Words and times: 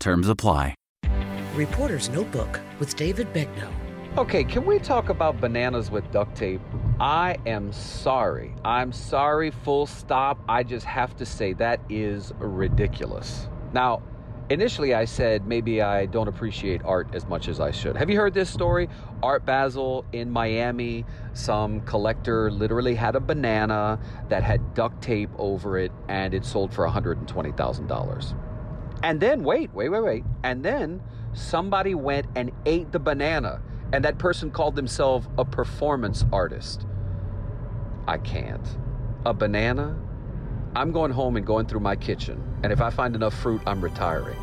Terms 0.00 0.28
apply. 0.28 0.74
Reporter's 1.54 2.08
Notebook 2.08 2.60
with 2.78 2.94
David 2.94 3.32
Begnaud. 3.32 3.72
Okay, 4.16 4.44
can 4.44 4.64
we 4.64 4.78
talk 4.78 5.08
about 5.08 5.40
bananas 5.40 5.90
with 5.90 6.10
duct 6.12 6.36
tape? 6.36 6.60
I 7.00 7.36
am 7.46 7.72
sorry. 7.72 8.54
I'm 8.64 8.92
sorry, 8.92 9.50
full 9.50 9.86
stop. 9.86 10.40
I 10.48 10.62
just 10.62 10.86
have 10.86 11.16
to 11.16 11.26
say 11.26 11.52
that 11.54 11.80
is 11.88 12.32
ridiculous. 12.38 13.48
Now, 13.72 14.02
initially 14.50 14.94
I 14.94 15.04
said 15.04 15.46
maybe 15.46 15.82
I 15.82 16.06
don't 16.06 16.28
appreciate 16.28 16.80
art 16.84 17.08
as 17.12 17.26
much 17.26 17.48
as 17.48 17.60
I 17.60 17.70
should. 17.70 17.96
Have 17.96 18.08
you 18.08 18.16
heard 18.16 18.34
this 18.34 18.50
story? 18.50 18.88
Art 19.22 19.44
Basel 19.44 20.04
in 20.12 20.30
Miami, 20.30 21.04
some 21.32 21.80
collector 21.82 22.50
literally 22.50 22.94
had 22.94 23.14
a 23.14 23.20
banana 23.20 23.98
that 24.28 24.42
had 24.42 24.74
duct 24.74 25.02
tape 25.02 25.30
over 25.38 25.76
it 25.76 25.92
and 26.08 26.34
it 26.34 26.44
sold 26.44 26.72
for 26.72 26.86
$120,000. 26.86 28.34
And 29.02 29.20
then, 29.20 29.44
wait, 29.44 29.72
wait, 29.72 29.88
wait, 29.88 30.02
wait. 30.02 30.24
And 30.42 30.64
then 30.64 31.00
somebody 31.32 31.94
went 31.94 32.26
and 32.34 32.50
ate 32.66 32.90
the 32.92 32.98
banana 32.98 33.60
and 33.92 34.04
that 34.04 34.18
person 34.18 34.50
called 34.50 34.76
themselves 34.76 35.26
a 35.38 35.44
performance 35.44 36.24
artist. 36.32 36.86
I 38.06 38.18
can't. 38.18 38.66
A 39.24 39.32
banana? 39.32 39.98
I'm 40.76 40.92
going 40.92 41.10
home 41.10 41.36
and 41.36 41.46
going 41.46 41.66
through 41.66 41.80
my 41.80 41.96
kitchen, 41.96 42.42
and 42.62 42.72
if 42.72 42.80
I 42.80 42.90
find 42.90 43.14
enough 43.14 43.34
fruit, 43.34 43.62
I'm 43.66 43.80
retiring. 43.80 44.38